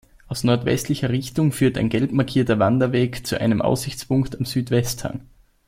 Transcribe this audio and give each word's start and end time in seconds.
Aus 0.27 0.43
nordwestlicher 0.43 1.09
Richtung 1.09 1.51
führt 1.51 1.77
ein 1.77 1.87
gelb 1.89 2.11
markierter 2.11 2.57
Wanderweg 2.57 3.23
zu 3.27 3.39
einem 3.39 3.61
Aussichtspunkt 3.61 4.35
am 4.35 4.45
Südwest-Hang. 4.45 5.27